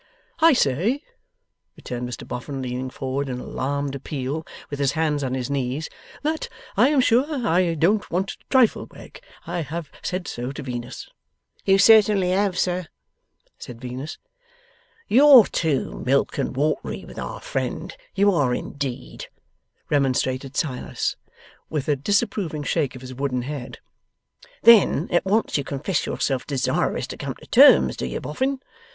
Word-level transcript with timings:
'I 0.39 0.53
say,' 0.53 1.03
returned 1.75 2.09
Mr 2.09 2.27
Boffin, 2.27 2.59
leaning 2.59 2.89
forward 2.89 3.29
in 3.29 3.39
alarmed 3.39 3.93
appeal, 3.93 4.47
with 4.71 4.79
his 4.79 4.93
hands 4.93 5.23
on 5.23 5.35
his 5.35 5.47
knees, 5.47 5.89
'that 6.23 6.49
I 6.75 6.89
am 6.89 7.01
sure 7.01 7.47
I 7.47 7.75
don't 7.75 8.09
want 8.09 8.29
to 8.29 8.37
trifle. 8.49 8.87
Wegg. 8.89 9.21
I 9.45 9.61
have 9.61 9.91
said 10.01 10.27
so 10.27 10.51
to 10.53 10.63
Venus.' 10.63 11.07
'You 11.65 11.77
certainly 11.77 12.31
have, 12.31 12.57
sir,' 12.57 12.87
said 13.59 13.79
Venus. 13.79 14.17
'You're 15.07 15.45
too 15.45 16.01
milk 16.03 16.39
and 16.39 16.57
watery 16.57 17.05
with 17.05 17.19
our 17.19 17.39
friend, 17.39 17.95
you 18.15 18.31
are 18.33 18.55
indeed,' 18.55 19.27
remonstrated 19.91 20.57
Silas, 20.57 21.15
with 21.69 21.87
a 21.87 21.95
disapproving 21.95 22.63
shake 22.63 22.95
of 22.95 23.01
his 23.01 23.13
wooden 23.13 23.43
head. 23.43 23.77
'Then 24.63 25.09
at 25.11 25.25
once 25.25 25.59
you 25.59 25.63
confess 25.63 26.07
yourself 26.07 26.43
desirous 26.47 27.05
to 27.05 27.17
come 27.17 27.35
to 27.35 27.45
terms, 27.45 27.95
do 27.95 28.07
you 28.07 28.19
Boffin? 28.19 28.59